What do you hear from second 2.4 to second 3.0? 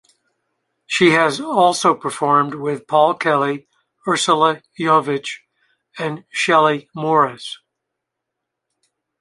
with